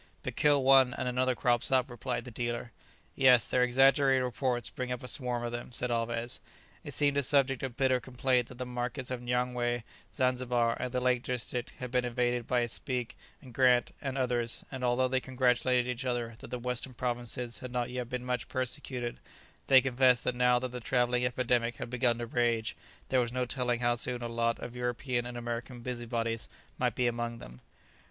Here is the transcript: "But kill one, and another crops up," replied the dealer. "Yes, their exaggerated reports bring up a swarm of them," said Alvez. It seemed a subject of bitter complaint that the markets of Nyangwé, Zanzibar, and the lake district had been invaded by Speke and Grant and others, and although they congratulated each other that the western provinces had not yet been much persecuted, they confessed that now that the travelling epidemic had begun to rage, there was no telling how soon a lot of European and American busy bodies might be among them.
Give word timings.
"But 0.23 0.35
kill 0.35 0.63
one, 0.63 0.95
and 0.95 1.07
another 1.07 1.35
crops 1.35 1.71
up," 1.71 1.87
replied 1.91 2.25
the 2.25 2.31
dealer. 2.31 2.71
"Yes, 3.15 3.45
their 3.45 3.61
exaggerated 3.61 4.23
reports 4.23 4.67
bring 4.71 4.91
up 4.91 5.03
a 5.03 5.07
swarm 5.07 5.43
of 5.43 5.51
them," 5.51 5.71
said 5.71 5.91
Alvez. 5.91 6.39
It 6.83 6.95
seemed 6.95 7.17
a 7.17 7.21
subject 7.21 7.61
of 7.61 7.77
bitter 7.77 7.99
complaint 7.99 8.47
that 8.47 8.57
the 8.57 8.65
markets 8.65 9.11
of 9.11 9.21
Nyangwé, 9.21 9.83
Zanzibar, 10.11 10.75
and 10.79 10.91
the 10.91 10.99
lake 11.01 11.21
district 11.21 11.73
had 11.77 11.91
been 11.91 12.03
invaded 12.03 12.47
by 12.47 12.65
Speke 12.65 13.15
and 13.43 13.53
Grant 13.53 13.91
and 14.01 14.17
others, 14.17 14.65
and 14.71 14.83
although 14.83 15.07
they 15.07 15.19
congratulated 15.19 15.85
each 15.87 16.03
other 16.03 16.35
that 16.39 16.49
the 16.49 16.57
western 16.57 16.95
provinces 16.95 17.59
had 17.59 17.71
not 17.71 17.91
yet 17.91 18.09
been 18.09 18.25
much 18.25 18.47
persecuted, 18.47 19.19
they 19.67 19.81
confessed 19.81 20.23
that 20.23 20.33
now 20.33 20.57
that 20.57 20.71
the 20.71 20.79
travelling 20.79 21.25
epidemic 21.27 21.75
had 21.77 21.91
begun 21.91 22.17
to 22.17 22.25
rage, 22.25 22.75
there 23.09 23.19
was 23.21 23.31
no 23.31 23.45
telling 23.45 23.81
how 23.81 23.93
soon 23.93 24.23
a 24.23 24.27
lot 24.27 24.57
of 24.57 24.75
European 24.75 25.27
and 25.27 25.37
American 25.37 25.81
busy 25.81 26.07
bodies 26.07 26.49
might 26.79 26.95
be 26.95 27.05
among 27.05 27.37
them. 27.37 27.61